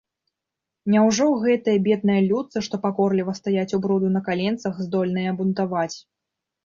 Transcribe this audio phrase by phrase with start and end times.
[0.93, 5.97] Няўжо гэтыя бедныя людцы, што пакорліва стаяць ў бруду на каленцах, здольныя бунтаваць?